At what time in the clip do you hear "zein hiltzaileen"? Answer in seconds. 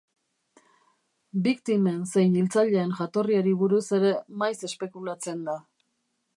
2.15-2.97